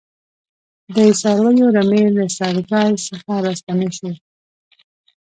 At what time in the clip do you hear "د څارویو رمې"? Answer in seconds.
0.95-2.03